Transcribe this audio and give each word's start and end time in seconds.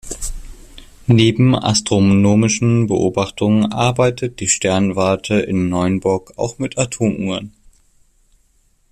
Neben 1.05 1.53
astronomischen 1.53 2.87
Beobachtungen 2.87 3.71
arbeitet 3.71 4.39
die 4.39 4.47
Sternwarte 4.47 5.35
in 5.35 5.69
Neuenburg 5.69 6.33
auch 6.37 6.57
mit 6.57 6.79
Atomuhren. 6.79 7.53